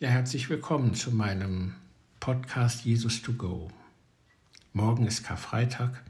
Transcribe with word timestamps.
Ja, 0.00 0.08
herzlich 0.08 0.50
willkommen 0.50 0.94
zu 0.94 1.12
meinem 1.12 1.72
Podcast 2.18 2.84
Jesus 2.84 3.22
to 3.22 3.32
Go. 3.32 3.70
Morgen 4.72 5.06
ist 5.06 5.22
Karfreitag 5.22 6.02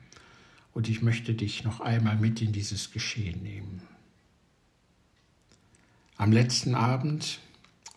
und 0.72 0.88
ich 0.88 1.02
möchte 1.02 1.34
dich 1.34 1.64
noch 1.64 1.80
einmal 1.82 2.16
mit 2.16 2.40
in 2.40 2.52
dieses 2.52 2.92
Geschehen 2.92 3.42
nehmen. 3.42 3.82
Am 6.16 6.32
letzten 6.32 6.74
Abend 6.74 7.40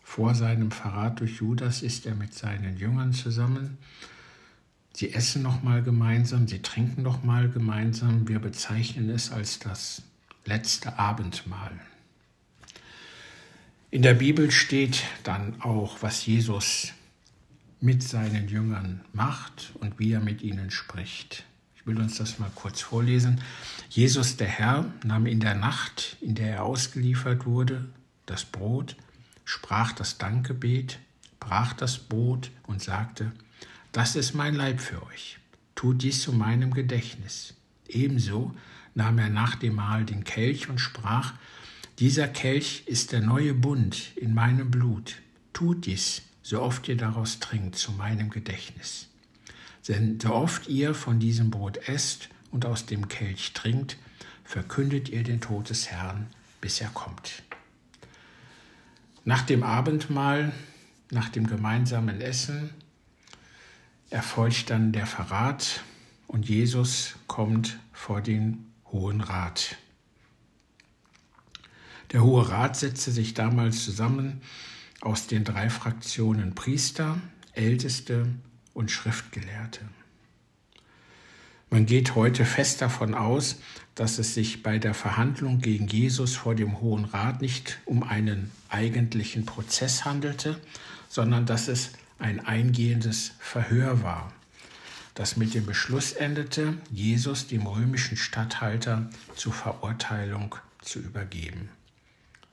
vor 0.02 0.34
seinem 0.34 0.72
Verrat 0.72 1.20
durch 1.20 1.38
Judas 1.38 1.80
ist 1.80 2.04
er 2.04 2.14
mit 2.14 2.34
seinen 2.34 2.76
Jüngern 2.76 3.14
zusammen. 3.14 3.78
Sie 4.92 5.14
essen 5.14 5.40
noch 5.40 5.62
mal 5.62 5.82
gemeinsam, 5.82 6.48
sie 6.48 6.60
trinken 6.60 7.00
noch 7.00 7.24
mal 7.24 7.48
gemeinsam. 7.48 8.28
Wir 8.28 8.40
bezeichnen 8.40 9.08
es 9.08 9.32
als 9.32 9.58
das 9.58 10.02
letzte 10.44 10.98
Abendmahl. 10.98 11.80
In 13.90 14.02
der 14.02 14.12
Bibel 14.12 14.50
steht 14.50 15.02
dann 15.22 15.62
auch, 15.62 16.02
was 16.02 16.26
Jesus 16.26 16.92
mit 17.80 18.02
seinen 18.02 18.46
Jüngern 18.46 19.00
macht 19.14 19.72
und 19.80 19.98
wie 19.98 20.12
er 20.12 20.20
mit 20.20 20.42
ihnen 20.42 20.70
spricht. 20.70 21.44
Ich 21.74 21.86
will 21.86 21.98
uns 21.98 22.18
das 22.18 22.38
mal 22.38 22.50
kurz 22.54 22.82
vorlesen. 22.82 23.40
Jesus 23.88 24.36
der 24.36 24.48
Herr 24.48 24.92
nahm 25.04 25.24
in 25.24 25.40
der 25.40 25.54
Nacht, 25.54 26.18
in 26.20 26.34
der 26.34 26.50
er 26.50 26.64
ausgeliefert 26.64 27.46
wurde, 27.46 27.88
das 28.26 28.44
Brot, 28.44 28.94
sprach 29.46 29.92
das 29.92 30.18
Dankgebet, 30.18 30.98
brach 31.40 31.72
das 31.72 31.96
Brot 31.96 32.50
und 32.66 32.82
sagte, 32.82 33.32
das 33.92 34.16
ist 34.16 34.34
mein 34.34 34.54
Leib 34.54 34.80
für 34.80 35.02
euch. 35.06 35.38
Tut 35.74 36.02
dies 36.02 36.20
zu 36.20 36.34
meinem 36.34 36.74
Gedächtnis. 36.74 37.54
Ebenso 37.88 38.54
nahm 38.94 39.16
er 39.16 39.30
nach 39.30 39.54
dem 39.54 39.76
Mahl 39.76 40.04
den 40.04 40.24
Kelch 40.24 40.68
und 40.68 40.78
sprach, 40.78 41.32
dieser 41.98 42.28
Kelch 42.28 42.84
ist 42.86 43.10
der 43.10 43.20
neue 43.20 43.54
Bund 43.54 44.16
in 44.16 44.32
meinem 44.32 44.70
Blut. 44.70 45.16
Tut 45.52 45.86
dies, 45.86 46.22
so 46.42 46.62
oft 46.62 46.86
ihr 46.86 46.96
daraus 46.96 47.40
trinkt, 47.40 47.76
zu 47.76 47.90
meinem 47.90 48.30
Gedächtnis. 48.30 49.08
Denn 49.88 50.20
so 50.20 50.32
oft 50.32 50.68
ihr 50.68 50.94
von 50.94 51.18
diesem 51.18 51.50
Brot 51.50 51.88
esst 51.88 52.28
und 52.52 52.66
aus 52.66 52.86
dem 52.86 53.08
Kelch 53.08 53.52
trinkt, 53.52 53.96
verkündet 54.44 55.08
ihr 55.08 55.24
den 55.24 55.40
Tod 55.40 55.70
des 55.70 55.90
Herrn, 55.90 56.28
bis 56.60 56.80
er 56.80 56.88
kommt. 56.90 57.42
Nach 59.24 59.42
dem 59.42 59.64
Abendmahl, 59.64 60.52
nach 61.10 61.28
dem 61.30 61.48
gemeinsamen 61.48 62.20
Essen, 62.20 62.70
erfolgt 64.10 64.70
dann 64.70 64.92
der 64.92 65.06
Verrat 65.06 65.82
und 66.28 66.48
Jesus 66.48 67.16
kommt 67.26 67.78
vor 67.92 68.20
den 68.20 68.66
Hohen 68.92 69.20
Rat. 69.20 69.76
Der 72.12 72.22
Hohe 72.22 72.48
Rat 72.48 72.76
setzte 72.76 73.10
sich 73.10 73.34
damals 73.34 73.84
zusammen 73.84 74.40
aus 75.00 75.26
den 75.26 75.44
drei 75.44 75.68
Fraktionen 75.68 76.54
Priester, 76.54 77.20
Älteste 77.52 78.28
und 78.72 78.90
Schriftgelehrte. 78.90 79.80
Man 81.70 81.84
geht 81.84 82.14
heute 82.14 82.46
fest 82.46 82.80
davon 82.80 83.14
aus, 83.14 83.56
dass 83.94 84.18
es 84.18 84.32
sich 84.32 84.62
bei 84.62 84.78
der 84.78 84.94
Verhandlung 84.94 85.60
gegen 85.60 85.86
Jesus 85.86 86.34
vor 86.34 86.54
dem 86.54 86.80
Hohen 86.80 87.04
Rat 87.04 87.42
nicht 87.42 87.78
um 87.84 88.02
einen 88.02 88.50
eigentlichen 88.70 89.44
Prozess 89.44 90.06
handelte, 90.06 90.58
sondern 91.10 91.44
dass 91.44 91.68
es 91.68 91.90
ein 92.18 92.44
eingehendes 92.44 93.32
Verhör 93.38 94.02
war, 94.02 94.32
das 95.14 95.36
mit 95.36 95.52
dem 95.52 95.66
Beschluss 95.66 96.12
endete, 96.12 96.78
Jesus 96.90 97.48
dem 97.48 97.66
römischen 97.66 98.16
Statthalter 98.16 99.10
zur 99.36 99.52
Verurteilung 99.52 100.54
zu 100.80 101.00
übergeben. 101.00 101.68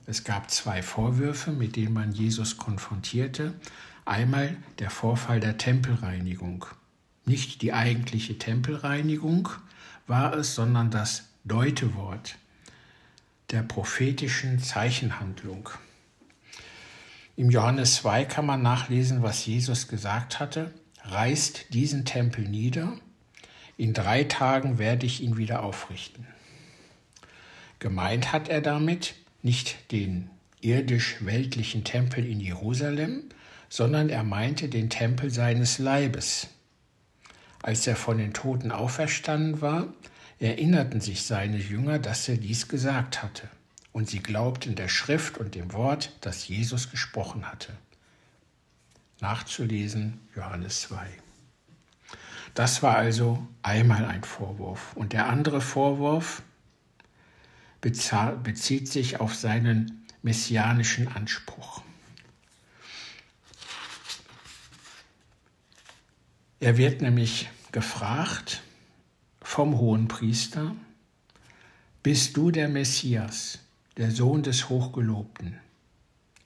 Es 0.08 0.24
gab 0.24 0.52
zwei 0.52 0.84
Vorwürfe, 0.84 1.52
mit 1.52 1.76
denen 1.76 1.94
man 1.94 2.12
Jesus 2.12 2.58
konfrontierte. 2.58 3.54
Einmal 4.06 4.56
der 4.80 4.92
Vorfall 4.92 5.40
der 5.40 5.58
Tempelreinigung. 5.58 6.66
Nicht 7.26 7.64
die 7.64 7.74
eigentliche 7.74 8.38
Tempelreinigung 8.38 9.50
war 10.06 10.36
es, 10.36 10.54
sondern 10.54 10.92
das 10.92 11.30
Deutewort 11.44 12.38
der 13.50 13.64
prophetischen 13.64 14.60
Zeichenhandlung. 14.60 15.70
Im 17.36 17.50
Johannes 17.50 17.96
2 17.96 18.26
kann 18.26 18.46
man 18.46 18.62
nachlesen, 18.62 19.24
was 19.24 19.46
Jesus 19.46 19.88
gesagt 19.88 20.40
hatte. 20.40 20.74
Reißt 21.04 21.74
diesen 21.74 22.06
Tempel 22.06 22.48
nieder, 22.48 22.94
in 23.78 23.94
drei 23.94 24.24
Tagen 24.24 24.78
werde 24.78 25.06
ich 25.06 25.22
ihn 25.22 25.38
wieder 25.38 25.64
aufrichten. 25.64 26.26
Gemeint 27.80 28.32
hat 28.32 28.48
er 28.48 28.62
damit, 28.62 29.16
nicht 29.46 29.92
den 29.92 30.32
irdisch-weltlichen 30.62 31.84
Tempel 31.84 32.26
in 32.26 32.40
Jerusalem, 32.40 33.30
sondern 33.70 34.10
er 34.10 34.24
meinte 34.24 34.70
den 34.70 34.90
Tempel 34.90 35.30
seines 35.30 35.78
Leibes. 35.78 36.48
Als 37.62 37.86
er 37.86 37.96
von 37.96 38.18
den 38.18 38.34
Toten 38.34 38.72
auferstanden 38.72 39.62
war, 39.62 39.94
erinnerten 40.40 41.00
sich 41.00 41.22
seine 41.22 41.58
Jünger, 41.58 42.00
dass 42.00 42.28
er 42.28 42.38
dies 42.38 42.68
gesagt 42.68 43.22
hatte, 43.22 43.48
und 43.92 44.10
sie 44.10 44.20
glaubten 44.20 44.76
der 44.76 44.90
Schrift 44.90 45.38
und 45.38 45.54
dem 45.54 45.74
Wort, 45.74 46.12
das 46.22 46.48
Jesus 46.48 46.90
gesprochen 46.90 47.50
hatte. 47.50 47.72
Nachzulesen 49.22 50.20
Johannes 50.36 50.82
2. 50.82 51.08
Das 52.56 52.82
war 52.82 52.98
also 52.98 53.46
einmal 53.62 54.06
ein 54.06 54.24
Vorwurf. 54.24 54.94
Und 54.96 55.14
der 55.14 55.28
andere 55.28 55.62
Vorwurf, 55.62 56.42
bezieht 57.86 58.92
sich 58.92 59.20
auf 59.20 59.36
seinen 59.36 60.06
messianischen 60.24 61.08
Anspruch. 61.08 61.84
Er 66.60 66.78
wird 66.78 67.02
nämlich 67.02 67.50
gefragt 67.72 68.64
vom 69.42 69.78
hohen 69.78 70.08
Priester, 70.08 70.76
bist 72.02 72.36
du 72.38 72.50
der 72.50 72.70
Messias, 72.70 73.60
der 73.98 74.10
Sohn 74.10 74.42
des 74.42 74.70
Hochgelobten? 74.70 75.60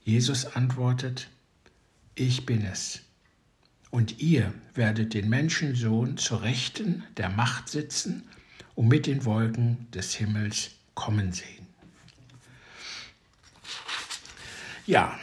Jesus 0.03 0.45
antwortet, 0.45 1.29
ich 2.15 2.45
bin 2.45 2.65
es. 2.65 3.01
Und 3.91 4.19
ihr 4.19 4.53
werdet 4.73 5.13
den 5.13 5.29
Menschensohn 5.29 6.17
zur 6.17 6.41
Rechten 6.41 7.03
der 7.15 7.29
Macht 7.29 7.69
sitzen 7.69 8.27
und 8.75 8.89
mit 8.89 9.07
den 9.07 9.23
Wolken 9.23 9.89
des 9.91 10.15
Himmels 10.15 10.71
kommen 10.99 11.31
sehen. 11.31 11.65
Ja, 14.85 15.17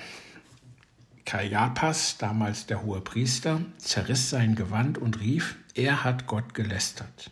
Kajapas, 1.27 2.17
damals 2.17 2.65
der 2.67 2.83
hohe 2.83 3.03
Priester, 3.03 3.61
zerriss 3.77 4.31
sein 4.31 4.55
Gewand 4.55 4.97
und 4.97 5.21
rief, 5.21 5.57
er 5.75 6.03
hat 6.03 6.27
Gott 6.27 6.55
gelästert. 6.55 7.31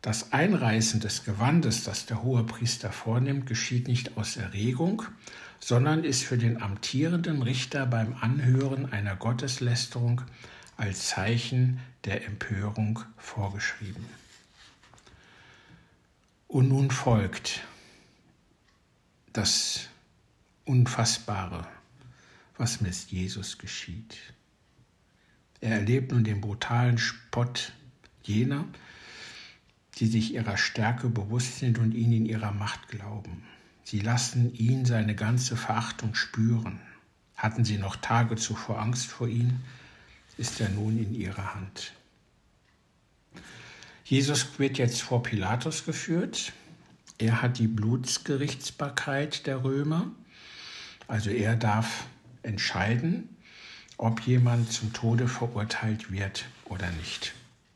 Das 0.00 0.32
Einreißen 0.32 0.98
des 0.98 1.24
Gewandes, 1.24 1.84
das 1.84 2.06
der 2.06 2.24
hohe 2.24 2.42
Priester 2.42 2.90
vornimmt, 2.90 3.46
geschieht 3.46 3.86
nicht 3.86 4.16
aus 4.16 4.36
Erregung, 4.36 5.02
sondern 5.60 6.02
ist 6.02 6.24
für 6.24 6.38
den 6.38 6.60
amtierenden 6.60 7.42
Richter 7.42 7.86
beim 7.86 8.16
Anhören 8.20 8.92
einer 8.92 9.14
Gotteslästerung 9.14 10.22
als 10.76 11.06
Zeichen 11.06 11.78
der 12.04 12.26
Empörung 12.26 12.98
vorgeschrieben. 13.16 14.21
Und 16.52 16.68
nun 16.68 16.90
folgt 16.90 17.62
das 19.32 19.88
Unfassbare, 20.66 21.66
was 22.58 22.82
mit 22.82 22.94
Jesus 23.10 23.56
geschieht. 23.56 24.18
Er 25.62 25.76
erlebt 25.76 26.12
nun 26.12 26.24
den 26.24 26.42
brutalen 26.42 26.98
Spott 26.98 27.72
jener, 28.22 28.66
die 29.94 30.06
sich 30.06 30.34
ihrer 30.34 30.58
Stärke 30.58 31.08
bewusst 31.08 31.58
sind 31.58 31.78
und 31.78 31.94
ihn 31.94 32.12
in 32.12 32.26
ihrer 32.26 32.52
Macht 32.52 32.86
glauben. 32.88 33.44
Sie 33.82 34.00
lassen 34.00 34.52
ihn 34.52 34.84
seine 34.84 35.14
ganze 35.14 35.56
Verachtung 35.56 36.14
spüren. 36.14 36.80
Hatten 37.34 37.64
sie 37.64 37.78
noch 37.78 37.96
Tage 37.96 38.36
zuvor 38.36 38.78
Angst 38.78 39.06
vor 39.06 39.26
ihm, 39.26 39.60
ist 40.36 40.60
er 40.60 40.68
nun 40.68 40.98
in 40.98 41.14
ihrer 41.14 41.54
Hand. 41.54 41.94
Jesus 44.12 44.58
wird 44.58 44.76
jetzt 44.76 45.00
vor 45.00 45.22
Pilatus 45.22 45.86
geführt. 45.86 46.52
Er 47.16 47.40
hat 47.40 47.58
die 47.58 47.66
Blutsgerichtsbarkeit 47.66 49.46
der 49.46 49.64
Römer. 49.64 50.12
Also 51.08 51.30
er 51.30 51.56
darf 51.56 52.04
entscheiden, 52.42 53.34
ob 53.96 54.20
jemand 54.20 54.70
zum 54.70 54.92
Tode 54.92 55.28
verurteilt 55.28 56.12
wird 56.12 56.44
oder 56.66 56.90
nicht. 56.90 57.32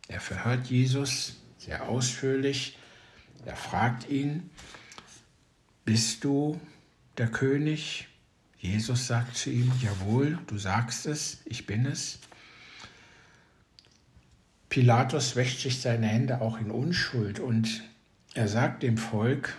Er 0.08 0.20
verhört 0.20 0.66
Jesus 0.66 1.36
sehr 1.56 1.88
ausführlich. 1.88 2.76
Er 3.46 3.56
fragt 3.56 4.10
ihn, 4.10 4.50
bist 5.86 6.22
du 6.22 6.60
der 7.16 7.28
König? 7.28 8.08
Jesus 8.58 9.06
sagt 9.06 9.38
zu 9.38 9.48
ihm, 9.48 9.72
jawohl, 9.80 10.38
du 10.48 10.58
sagst 10.58 11.06
es, 11.06 11.38
ich 11.46 11.64
bin 11.64 11.86
es. 11.86 12.18
Pilatus 14.76 15.36
wäscht 15.36 15.62
sich 15.62 15.80
seine 15.80 16.06
Hände 16.06 16.42
auch 16.42 16.58
in 16.58 16.70
Unschuld 16.70 17.40
und 17.40 17.82
er 18.34 18.46
sagt 18.46 18.82
dem 18.82 18.98
Volk, 18.98 19.56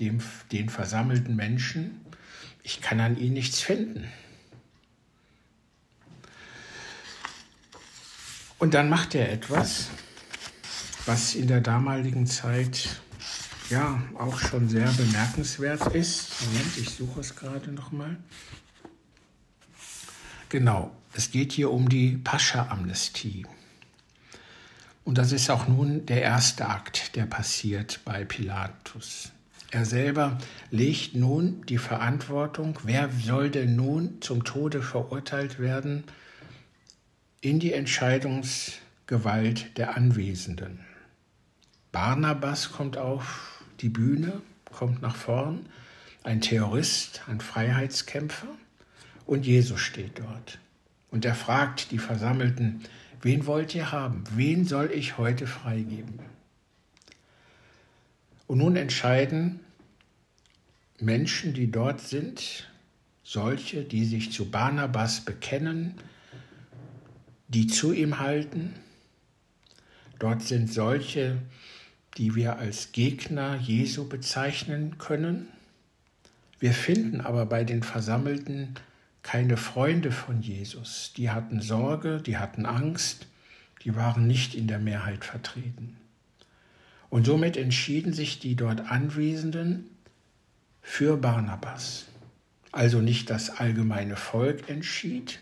dem, 0.00 0.20
den 0.50 0.68
versammelten 0.68 1.36
Menschen, 1.36 2.00
ich 2.64 2.80
kann 2.80 2.98
an 2.98 3.16
ihnen 3.16 3.34
nichts 3.34 3.60
finden. 3.60 4.08
Und 8.58 8.74
dann 8.74 8.88
macht 8.88 9.14
er 9.14 9.30
etwas, 9.30 9.90
was 11.06 11.36
in 11.36 11.46
der 11.46 11.60
damaligen 11.60 12.26
Zeit 12.26 13.00
ja 13.70 14.02
auch 14.18 14.40
schon 14.40 14.68
sehr 14.68 14.90
bemerkenswert 14.90 15.94
ist. 15.94 16.32
Moment, 16.46 16.76
ich 16.78 16.90
suche 16.90 17.20
es 17.20 17.36
gerade 17.36 17.70
nochmal. 17.70 18.16
Genau, 20.48 20.90
es 21.12 21.30
geht 21.30 21.52
hier 21.52 21.70
um 21.70 21.88
die 21.88 22.16
Pascha-Amnestie. 22.16 23.46
Und 25.08 25.16
das 25.16 25.32
ist 25.32 25.48
auch 25.48 25.66
nun 25.66 26.04
der 26.04 26.20
erste 26.20 26.68
Akt, 26.68 27.16
der 27.16 27.24
passiert 27.24 28.00
bei 28.04 28.26
Pilatus. 28.26 29.32
Er 29.70 29.86
selber 29.86 30.36
legt 30.70 31.14
nun 31.14 31.64
die 31.64 31.78
Verantwortung, 31.78 32.78
wer 32.82 33.08
soll 33.24 33.48
denn 33.48 33.74
nun 33.74 34.20
zum 34.20 34.44
Tode 34.44 34.82
verurteilt 34.82 35.58
werden, 35.58 36.04
in 37.40 37.58
die 37.58 37.72
Entscheidungsgewalt 37.72 39.78
der 39.78 39.96
Anwesenden. 39.96 40.80
Barnabas 41.90 42.72
kommt 42.72 42.98
auf 42.98 43.62
die 43.80 43.88
Bühne, 43.88 44.42
kommt 44.70 45.00
nach 45.00 45.16
vorn, 45.16 45.64
ein 46.22 46.42
Terrorist, 46.42 47.22
ein 47.28 47.40
Freiheitskämpfer, 47.40 48.48
und 49.24 49.46
Jesus 49.46 49.80
steht 49.80 50.18
dort. 50.18 50.58
Und 51.10 51.24
er 51.24 51.34
fragt 51.34 51.92
die 51.92 51.98
Versammelten, 51.98 52.82
wen 53.22 53.46
wollt 53.46 53.74
ihr 53.74 53.92
haben? 53.92 54.24
Wen 54.34 54.64
soll 54.64 54.90
ich 54.92 55.18
heute 55.18 55.46
freigeben? 55.46 56.18
Und 58.46 58.58
nun 58.58 58.76
entscheiden 58.76 59.60
Menschen, 61.00 61.52
die 61.54 61.70
dort 61.70 62.00
sind, 62.00 62.68
solche, 63.22 63.84
die 63.84 64.04
sich 64.04 64.32
zu 64.32 64.50
Barnabas 64.50 65.20
bekennen, 65.20 65.94
die 67.48 67.66
zu 67.66 67.92
ihm 67.92 68.18
halten. 68.18 68.74
Dort 70.18 70.42
sind 70.42 70.72
solche, 70.72 71.38
die 72.16 72.34
wir 72.34 72.58
als 72.58 72.92
Gegner 72.92 73.56
Jesu 73.56 74.08
bezeichnen 74.08 74.98
können. 74.98 75.48
Wir 76.58 76.72
finden 76.72 77.20
aber 77.20 77.46
bei 77.46 77.64
den 77.64 77.82
Versammelten 77.82 78.74
keine 79.22 79.56
Freunde 79.56 80.12
von 80.12 80.40
Jesus. 80.40 81.12
Die 81.16 81.30
hatten 81.30 81.60
Sorge, 81.60 82.20
die 82.20 82.38
hatten 82.38 82.66
Angst, 82.66 83.26
die 83.84 83.94
waren 83.94 84.26
nicht 84.26 84.54
in 84.54 84.66
der 84.66 84.78
Mehrheit 84.78 85.24
vertreten. 85.24 85.96
Und 87.10 87.26
somit 87.26 87.56
entschieden 87.56 88.12
sich 88.12 88.38
die 88.38 88.54
dort 88.54 88.90
Anwesenden 88.90 89.84
für 90.82 91.16
Barnabas. 91.16 92.06
Also 92.70 93.00
nicht 93.00 93.30
das 93.30 93.50
allgemeine 93.50 94.16
Volk 94.16 94.68
entschied, 94.68 95.38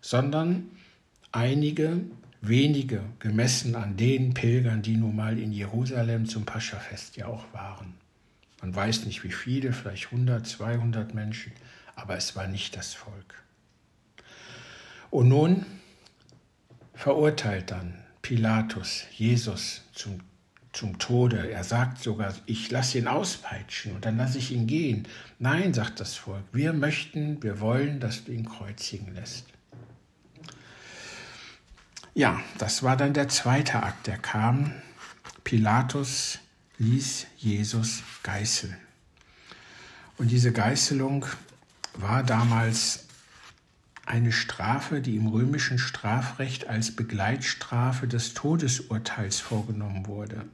sondern 0.00 0.66
einige 1.30 2.00
wenige, 2.48 3.02
gemessen 3.18 3.74
an 3.74 3.96
den 3.96 4.34
Pilgern, 4.34 4.82
die 4.82 4.96
nun 4.96 5.16
mal 5.16 5.38
in 5.38 5.52
Jerusalem 5.52 6.26
zum 6.26 6.44
Paschafest 6.44 7.16
ja 7.16 7.26
auch 7.26 7.44
waren. 7.52 7.94
Man 8.60 8.74
weiß 8.74 9.06
nicht 9.06 9.24
wie 9.24 9.32
viele, 9.32 9.72
vielleicht 9.72 10.06
100, 10.06 10.46
200 10.46 11.14
Menschen, 11.14 11.52
aber 11.96 12.16
es 12.16 12.36
war 12.36 12.46
nicht 12.46 12.76
das 12.76 12.94
Volk. 12.94 13.42
Und 15.10 15.28
nun 15.28 15.64
verurteilt 16.94 17.70
dann 17.70 18.02
Pilatus 18.22 19.04
Jesus 19.12 19.82
zum, 19.92 20.20
zum 20.72 20.98
Tode. 20.98 21.50
Er 21.50 21.62
sagt 21.62 22.02
sogar, 22.02 22.34
ich 22.46 22.70
lasse 22.70 22.98
ihn 22.98 23.06
auspeitschen 23.06 23.94
und 23.94 24.04
dann 24.04 24.16
lasse 24.16 24.38
ich 24.38 24.50
ihn 24.50 24.66
gehen. 24.66 25.06
Nein, 25.38 25.74
sagt 25.74 26.00
das 26.00 26.14
Volk, 26.14 26.44
wir 26.52 26.72
möchten, 26.72 27.42
wir 27.42 27.60
wollen, 27.60 28.00
dass 28.00 28.24
du 28.24 28.32
ihn 28.32 28.48
kreuzigen 28.48 29.14
lässt. 29.14 29.46
Ja, 32.14 32.40
das 32.58 32.82
war 32.82 32.96
dann 32.96 33.12
der 33.12 33.28
zweite 33.28 33.82
Akt, 33.82 34.06
der 34.06 34.18
kam. 34.18 34.72
Pilatus 35.42 36.38
ließ 36.78 37.26
Jesus 37.36 38.02
geißeln. 38.22 38.76
Und 40.16 40.30
diese 40.30 40.52
Geißelung 40.52 41.26
war 41.94 42.22
damals 42.22 43.06
eine 44.06 44.32
Strafe, 44.32 45.00
die 45.00 45.16
im 45.16 45.28
römischen 45.28 45.78
Strafrecht 45.78 46.66
als 46.68 46.94
Begleitstrafe 46.94 48.06
des 48.06 48.34
Todesurteils 48.34 49.40
vorgenommen 49.40 50.06
wurde. 50.06 50.44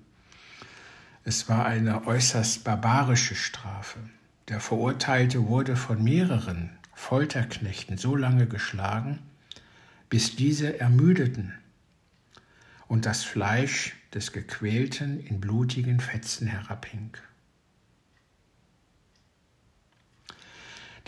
Es 1.25 1.48
war 1.48 1.66
eine 1.66 2.06
äußerst 2.06 2.64
barbarische 2.64 3.34
Strafe. 3.34 3.98
Der 4.48 4.60
Verurteilte 4.60 5.46
wurde 5.46 5.76
von 5.76 6.02
mehreren 6.02 6.70
Folterknechten 6.94 7.98
so 7.98 8.14
lange 8.16 8.46
geschlagen, 8.46 9.19
bis 10.08 10.37
diese 10.37 10.81
ermüdeten 10.81 11.54
und 12.88 13.06
das 13.06 13.22
Fleisch 13.22 13.96
des 14.12 14.32
Gequälten 14.32 15.20
in 15.20 15.40
blutigen 15.40 16.00
Fetzen 16.00 16.46
herabhing. 16.46 17.16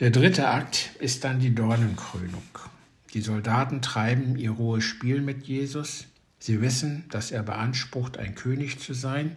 Der 0.03 0.11
dritte 0.11 0.49
Akt 0.49 0.91
ist 0.99 1.23
dann 1.23 1.39
die 1.39 1.55
Dornenkrönung. 1.55 2.43
Die 3.15 3.21
Soldaten 3.21 3.83
treiben 3.83 4.37
ihr 4.37 4.51
rohes 4.51 4.83
Spiel 4.83 5.21
mit 5.21 5.47
Jesus. 5.47 6.07
Sie 6.41 6.61
wissen, 6.61 7.05
dass 7.11 7.31
er 7.31 7.45
beansprucht, 7.45 8.19
ein 8.19 8.35
König 8.35 8.81
zu 8.81 8.95
sein. 8.95 9.37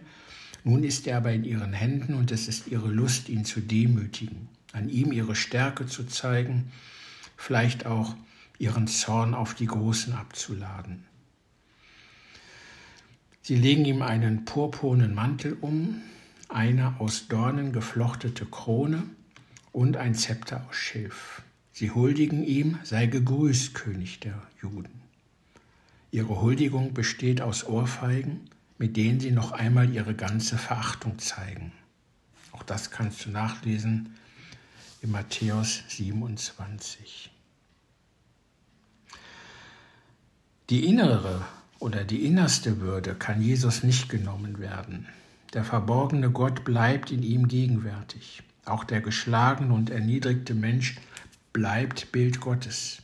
Nun 0.64 0.82
ist 0.82 1.06
er 1.06 1.18
aber 1.18 1.32
in 1.32 1.44
ihren 1.44 1.72
Händen 1.72 2.14
und 2.14 2.32
es 2.32 2.48
ist 2.48 2.66
ihre 2.66 2.88
Lust, 2.88 3.28
ihn 3.28 3.44
zu 3.44 3.60
demütigen, 3.60 4.48
an 4.72 4.88
ihm 4.88 5.12
ihre 5.12 5.36
Stärke 5.36 5.86
zu 5.86 6.02
zeigen, 6.02 6.72
vielleicht 7.36 7.86
auch 7.86 8.16
ihren 8.58 8.88
Zorn 8.88 9.34
auf 9.34 9.54
die 9.54 9.66
Großen 9.66 10.14
abzuladen. 10.14 11.04
Sie 13.40 13.54
legen 13.54 13.84
ihm 13.84 14.02
einen 14.02 14.44
purpurnen 14.44 15.14
Mantel 15.14 15.56
um, 15.60 16.02
eine 16.48 16.98
aus 16.98 17.28
Dornen 17.28 17.70
geflochtete 17.70 18.46
Krone 18.46 19.04
und 19.76 19.98
ein 19.98 20.14
Zepter 20.14 20.64
aus 20.66 20.74
Schilf. 20.74 21.42
Sie 21.70 21.90
huldigen 21.90 22.42
ihm, 22.42 22.78
sei 22.82 23.04
gegrüßt, 23.04 23.74
König 23.74 24.20
der 24.20 24.40
Juden. 24.62 25.02
Ihre 26.10 26.40
Huldigung 26.40 26.94
besteht 26.94 27.42
aus 27.42 27.66
Ohrfeigen, 27.66 28.48
mit 28.78 28.96
denen 28.96 29.20
sie 29.20 29.32
noch 29.32 29.52
einmal 29.52 29.92
ihre 29.92 30.14
ganze 30.14 30.56
Verachtung 30.56 31.18
zeigen. 31.18 31.72
Auch 32.52 32.62
das 32.62 32.90
kannst 32.90 33.26
du 33.26 33.30
nachlesen 33.30 34.14
in 35.02 35.10
Matthäus 35.10 35.82
27. 35.88 37.30
Die 40.70 40.86
innere 40.86 41.44
oder 41.80 42.04
die 42.04 42.24
innerste 42.24 42.80
Würde 42.80 43.14
kann 43.14 43.42
Jesus 43.42 43.82
nicht 43.82 44.08
genommen 44.08 44.58
werden. 44.58 45.06
Der 45.52 45.64
verborgene 45.64 46.30
Gott 46.30 46.64
bleibt 46.64 47.10
in 47.10 47.22
ihm 47.22 47.46
gegenwärtig. 47.46 48.42
Auch 48.66 48.82
der 48.82 49.00
geschlagene 49.00 49.72
und 49.72 49.90
erniedrigte 49.90 50.52
Mensch 50.52 50.96
bleibt 51.52 52.10
Bild 52.10 52.40
Gottes. 52.40 53.00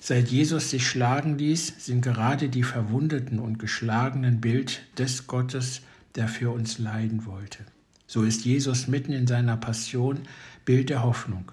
Seit 0.00 0.28
Jesus 0.28 0.70
sich 0.70 0.86
schlagen 0.86 1.38
ließ, 1.38 1.84
sind 1.86 2.02
gerade 2.02 2.48
die 2.48 2.64
verwundeten 2.64 3.38
und 3.38 3.58
geschlagenen 3.58 4.40
Bild 4.40 4.82
des 4.98 5.28
Gottes, 5.28 5.82
der 6.16 6.26
für 6.26 6.50
uns 6.50 6.78
leiden 6.78 7.26
wollte. 7.26 7.64
So 8.08 8.24
ist 8.24 8.44
Jesus 8.44 8.88
mitten 8.88 9.12
in 9.12 9.28
seiner 9.28 9.56
Passion 9.56 10.20
Bild 10.64 10.90
der 10.90 11.04
Hoffnung. 11.04 11.52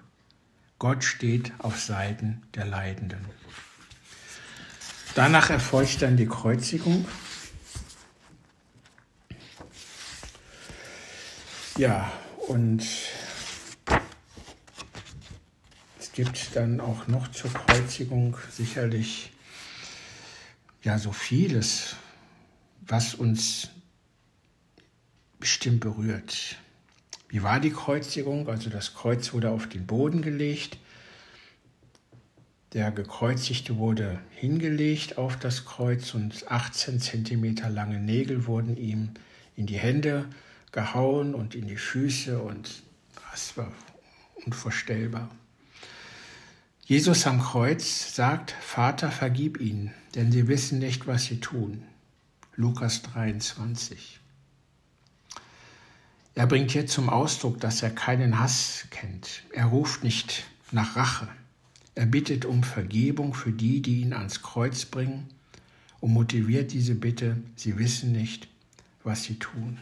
Gott 0.79 1.03
steht 1.03 1.53
auf 1.59 1.79
Seiten 1.79 2.41
der 2.55 2.65
Leidenden. 2.65 3.25
Danach 5.13 5.51
erfolgt 5.51 6.01
dann 6.01 6.17
die 6.17 6.27
Kreuzigung. 6.27 7.05
Ja, 11.77 12.11
und 12.47 12.81
es 15.99 16.11
gibt 16.11 16.55
dann 16.55 16.79
auch 16.79 17.07
noch 17.07 17.29
zur 17.29 17.51
Kreuzigung 17.51 18.37
sicherlich 18.51 19.31
ja 20.83 20.97
so 20.99 21.11
vieles, 21.11 21.95
was 22.81 23.15
uns 23.15 23.69
bestimmt 25.39 25.79
berührt. 25.79 26.57
Wie 27.29 27.41
war 27.41 27.59
die 27.59 27.71
Kreuzigung? 27.71 28.47
Also 28.47 28.69
das 28.69 28.93
Kreuz 28.93 29.33
wurde 29.33 29.49
auf 29.49 29.67
den 29.67 29.87
Boden 29.87 30.21
gelegt. 30.21 30.77
Der 32.73 32.91
Gekreuzigte 32.91 33.77
wurde 33.77 34.19
hingelegt 34.31 35.17
auf 35.17 35.37
das 35.37 35.65
Kreuz 35.65 36.13
und 36.13 36.49
18 36.51 36.99
Zentimeter 36.99 37.69
lange 37.69 37.99
Nägel 37.99 38.45
wurden 38.47 38.77
ihm 38.77 39.11
in 39.55 39.67
die 39.67 39.77
Hände 39.77 40.25
gehauen 40.73 41.33
und 41.33 41.55
in 41.55 41.67
die 41.67 41.77
Füße 41.77 42.41
und 42.41 42.83
das 43.31 43.55
war 43.55 43.71
unvorstellbar. 44.45 45.29
Jesus 46.85 47.25
am 47.25 47.41
Kreuz 47.41 48.13
sagt, 48.13 48.51
Vater, 48.51 49.09
vergib 49.09 49.61
ihnen, 49.61 49.93
denn 50.15 50.33
sie 50.33 50.49
wissen 50.49 50.79
nicht, 50.79 51.07
was 51.07 51.23
sie 51.23 51.39
tun. 51.39 51.83
Lukas 52.55 53.01
23. 53.03 54.19
Er 56.35 56.47
bringt 56.47 56.71
hier 56.71 56.87
zum 56.87 57.09
Ausdruck, 57.09 57.61
dass 57.61 57.83
er 57.83 57.91
keinen 57.91 58.39
Hass 58.39 58.87
kennt. 58.89 59.43
Er 59.53 59.67
ruft 59.67 60.03
nicht 60.03 60.43
nach 60.71 60.95
Rache. 60.95 61.29
Er 61.95 62.07
bittet 62.07 62.45
um 62.45 62.63
Vergebung 62.63 63.33
für 63.33 63.51
die, 63.51 63.81
die 63.81 64.01
ihn 64.01 64.13
ans 64.13 64.41
Kreuz 64.41 64.85
bringen 64.85 65.29
und 65.99 66.11
motiviert 66.11 66.73
diese 66.73 66.95
Bitte, 66.95 67.37
sie 67.55 67.77
wissen 67.77 68.11
nicht, 68.11 68.47
was 69.03 69.23
sie 69.23 69.37
tun. 69.37 69.77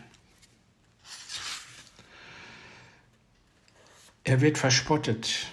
Er 4.24 4.42
wird 4.42 4.58
verspottet. 4.58 5.48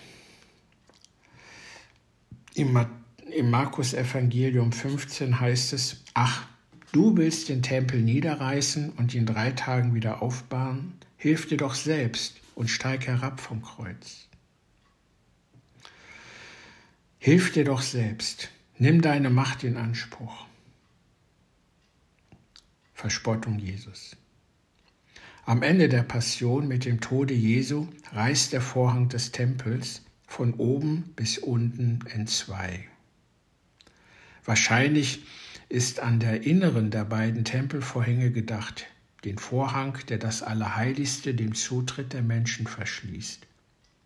Im, 2.54 2.86
im 3.30 3.50
Markus 3.50 3.94
Evangelium 3.94 4.72
15 4.72 5.40
heißt 5.40 5.72
es, 5.72 6.04
ach, 6.14 6.46
du 6.92 7.16
willst 7.16 7.48
den 7.48 7.62
Tempel 7.62 8.02
niederreißen 8.02 8.90
und 8.92 9.14
in 9.14 9.26
drei 9.26 9.52
Tagen 9.52 9.94
wieder 9.94 10.22
aufbauen? 10.22 10.94
Hilf 11.16 11.48
dir 11.48 11.56
doch 11.56 11.74
selbst 11.74 12.40
und 12.54 12.68
steig 12.68 13.06
herab 13.06 13.40
vom 13.40 13.62
Kreuz. 13.62 14.28
Hilf 17.18 17.52
dir 17.52 17.64
doch 17.64 17.82
selbst, 17.82 18.50
nimm 18.78 19.00
deine 19.00 19.30
Macht 19.30 19.64
in 19.64 19.76
Anspruch. 19.76 20.46
Verspottung 22.94 23.58
Jesus. 23.58 24.16
Am 25.48 25.62
Ende 25.62 25.88
der 25.88 26.02
Passion 26.02 26.68
mit 26.68 26.84
dem 26.84 27.00
Tode 27.00 27.32
Jesu 27.32 27.88
reißt 28.12 28.52
der 28.52 28.60
Vorhang 28.60 29.08
des 29.08 29.32
Tempels 29.32 30.02
von 30.26 30.52
oben 30.52 31.14
bis 31.16 31.38
unten 31.38 32.00
entzwei. 32.12 32.86
Wahrscheinlich 34.44 35.22
ist 35.70 36.00
an 36.00 36.20
der 36.20 36.42
inneren 36.42 36.90
der 36.90 37.06
beiden 37.06 37.46
Tempelvorhänge 37.46 38.30
gedacht, 38.30 38.88
den 39.24 39.38
Vorhang, 39.38 39.96
der 40.10 40.18
das 40.18 40.42
Allerheiligste 40.42 41.32
dem 41.32 41.54
Zutritt 41.54 42.12
der 42.12 42.22
Menschen 42.22 42.66
verschließt. 42.66 43.46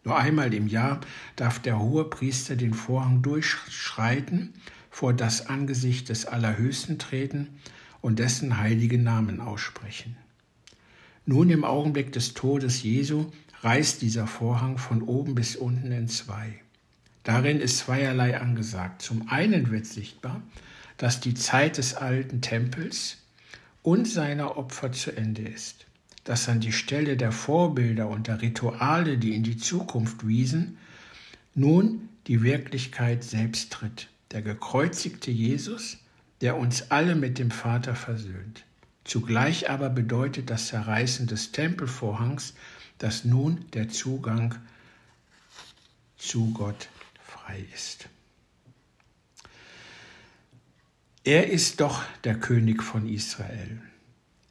Nur 0.04 0.16
einmal 0.16 0.54
im 0.54 0.68
Jahr 0.68 1.00
darf 1.34 1.58
der 1.58 1.80
hohe 1.80 2.04
Priester 2.04 2.54
den 2.54 2.72
Vorhang 2.72 3.20
durchschreiten, 3.20 4.54
vor 4.90 5.12
das 5.12 5.48
Angesicht 5.48 6.08
des 6.08 6.24
Allerhöchsten 6.24 7.00
treten 7.00 7.48
und 8.00 8.20
dessen 8.20 8.58
heiligen 8.58 9.02
Namen 9.02 9.40
aussprechen. 9.40 10.16
Nun 11.24 11.50
im 11.50 11.64
Augenblick 11.64 12.12
des 12.12 12.34
Todes 12.34 12.82
Jesu 12.82 13.26
reißt 13.60 14.02
dieser 14.02 14.26
Vorhang 14.26 14.76
von 14.76 15.02
oben 15.02 15.34
bis 15.36 15.54
unten 15.54 15.92
in 15.92 16.08
zwei. 16.08 16.54
Darin 17.22 17.60
ist 17.60 17.78
zweierlei 17.78 18.40
angesagt. 18.40 19.02
Zum 19.02 19.28
einen 19.28 19.70
wird 19.70 19.86
sichtbar, 19.86 20.42
dass 20.96 21.20
die 21.20 21.34
Zeit 21.34 21.78
des 21.78 21.94
alten 21.94 22.40
Tempels 22.40 23.18
und 23.82 24.08
seiner 24.08 24.56
Opfer 24.56 24.90
zu 24.90 25.16
Ende 25.16 25.42
ist, 25.42 25.86
dass 26.24 26.48
an 26.48 26.60
die 26.60 26.72
Stelle 26.72 27.16
der 27.16 27.32
Vorbilder 27.32 28.08
und 28.08 28.26
der 28.26 28.42
Rituale, 28.42 29.18
die 29.18 29.34
in 29.34 29.44
die 29.44 29.56
Zukunft 29.56 30.26
wiesen, 30.26 30.78
nun 31.54 32.08
die 32.26 32.42
Wirklichkeit 32.42 33.22
selbst 33.22 33.72
tritt, 33.72 34.08
der 34.32 34.42
gekreuzigte 34.42 35.30
Jesus, 35.30 35.98
der 36.40 36.56
uns 36.56 36.90
alle 36.90 37.14
mit 37.14 37.38
dem 37.38 37.52
Vater 37.52 37.94
versöhnt. 37.94 38.64
Zugleich 39.04 39.68
aber 39.68 39.90
bedeutet 39.90 40.50
das 40.50 40.68
Zerreißen 40.68 41.26
des 41.26 41.52
Tempelvorhangs, 41.52 42.54
dass 42.98 43.24
nun 43.24 43.66
der 43.72 43.88
Zugang 43.88 44.54
zu 46.16 46.52
Gott 46.52 46.88
frei 47.24 47.64
ist. 47.74 48.08
Er 51.24 51.50
ist 51.50 51.80
doch 51.80 52.02
der 52.24 52.38
König 52.38 52.82
von 52.82 53.08
Israel. 53.08 53.80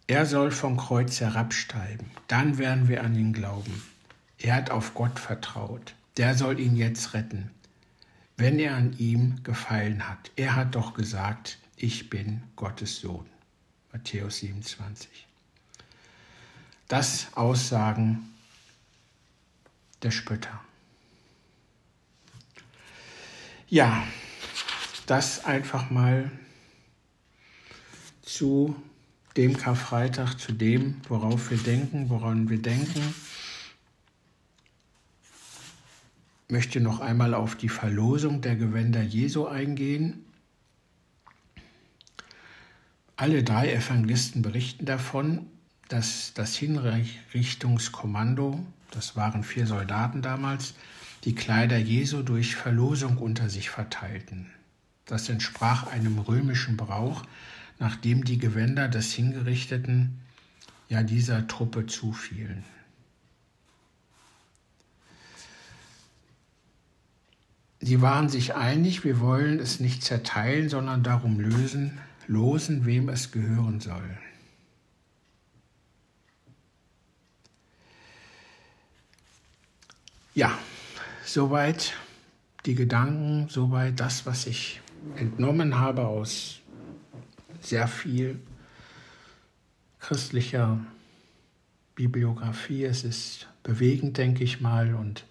Er 0.07 0.25
soll 0.25 0.51
vom 0.51 0.75
Kreuz 0.75 1.21
herabsteigen, 1.21 2.11
dann 2.27 2.57
werden 2.57 2.89
wir 2.89 3.03
an 3.03 3.15
ihn 3.15 3.31
glauben. 3.31 3.81
Er 4.37 4.55
hat 4.55 4.69
auf 4.69 4.93
Gott 4.93 5.19
vertraut, 5.19 5.95
der 6.17 6.35
soll 6.35 6.59
ihn 6.59 6.75
jetzt 6.75 7.13
retten, 7.13 7.51
wenn 8.35 8.59
er 8.59 8.75
an 8.75 8.93
ihm 8.97 9.43
gefallen 9.43 10.09
hat. 10.09 10.31
Er 10.35 10.55
hat 10.55 10.75
doch 10.75 10.93
gesagt, 10.93 11.59
ich 11.77 12.09
bin 12.09 12.43
Gottes 12.55 12.99
Sohn. 12.99 13.25
Matthäus 13.93 14.37
27. 14.39 15.27
Das 16.87 17.27
Aussagen 17.35 18.29
der 20.01 20.11
Spötter. 20.11 20.61
Ja, 23.67 24.05
das 25.05 25.45
einfach 25.45 25.89
mal 25.89 26.31
zu 28.21 28.75
dem 29.37 29.57
Karfreitag, 29.57 30.35
zu 30.35 30.51
dem, 30.51 31.01
worauf 31.07 31.51
wir 31.51 31.57
denken, 31.57 32.09
woran 32.09 32.49
wir 32.49 32.61
denken. 32.61 33.13
Ich 36.47 36.51
möchte 36.51 36.81
noch 36.81 36.99
einmal 36.99 37.33
auf 37.33 37.55
die 37.55 37.69
Verlosung 37.69 38.41
der 38.41 38.57
Gewänder 38.57 39.01
Jesu 39.01 39.47
eingehen. 39.47 40.25
Alle 43.21 43.43
drei 43.43 43.71
Evangelisten 43.71 44.41
berichten 44.41 44.85
davon, 44.85 45.45
dass 45.89 46.33
das 46.33 46.55
Hinrichtungskommando, 46.55 48.65
das 48.89 49.15
waren 49.15 49.43
vier 49.43 49.67
Soldaten 49.67 50.23
damals, 50.23 50.73
die 51.23 51.35
Kleider 51.35 51.77
Jesu 51.77 52.23
durch 52.23 52.55
Verlosung 52.55 53.19
unter 53.19 53.47
sich 53.47 53.69
verteilten. 53.69 54.49
Das 55.05 55.29
entsprach 55.29 55.85
einem 55.85 56.17
römischen 56.17 56.77
Brauch, 56.77 57.21
nachdem 57.77 58.23
die 58.23 58.39
Gewänder 58.39 58.87
des 58.87 59.13
Hingerichteten 59.13 60.17
ja 60.89 61.03
dieser 61.03 61.45
Truppe 61.45 61.85
zufielen. 61.85 62.63
Sie 67.81 68.01
waren 68.01 68.29
sich 68.29 68.55
einig, 68.55 69.03
wir 69.03 69.19
wollen 69.19 69.59
es 69.59 69.79
nicht 69.79 70.03
zerteilen, 70.03 70.69
sondern 70.69 71.03
darum 71.03 71.39
lösen, 71.39 71.99
losen, 72.31 72.85
wem 72.85 73.09
es 73.09 73.31
gehören 73.31 73.81
soll. 73.81 74.17
Ja, 80.33 80.57
soweit 81.25 81.93
die 82.65 82.75
Gedanken, 82.75 83.49
soweit 83.49 83.99
das, 83.99 84.25
was 84.25 84.47
ich 84.47 84.79
entnommen 85.17 85.77
habe 85.77 86.07
aus 86.07 86.61
sehr 87.59 87.87
viel 87.89 88.39
christlicher 89.99 90.79
Bibliografie. 91.95 92.85
Es 92.85 93.03
ist 93.03 93.47
bewegend, 93.61 94.17
denke 94.17 94.45
ich 94.45 94.61
mal, 94.61 94.95
und 94.95 95.25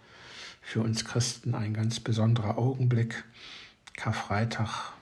für 0.60 0.82
uns 0.82 1.06
Christen 1.06 1.54
ein 1.54 1.72
ganz 1.72 1.98
besonderer 1.98 2.58
Augenblick. 2.58 3.24
Karfreitag 3.96 4.92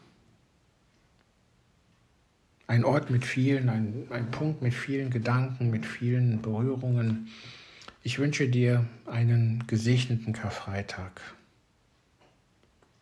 ein 2.69 2.85
Ort 2.85 3.11
mit 3.11 3.25
vielen, 3.25 3.69
ein, 3.71 4.07
ein 4.11 4.31
Punkt 4.31 4.63
mit 4.63 4.75
vielen 4.75 5.11
Gedanken, 5.11 5.71
mit 5.71 5.87
vielen 5.87 6.43
Berührungen. 6.43 7.29
Ich 8.03 8.19
wünsche 8.19 8.49
dir 8.49 8.85
einen 9.07 9.67
gesegneten 9.67 10.35
Karfreitag. 10.35 11.21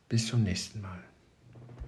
Bis 0.08 0.28
zum 0.28 0.44
nächsten 0.44 0.80
Mal. 0.80 1.00